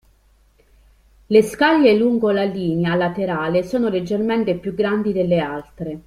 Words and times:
Le 1.27 1.43
scaglie 1.43 1.93
lungo 1.95 2.31
la 2.31 2.41
linea 2.41 2.95
laterale 2.95 3.61
sono 3.61 3.87
leggermente 3.87 4.55
più 4.57 4.73
grandi 4.73 5.13
delle 5.13 5.37
altre. 5.37 5.99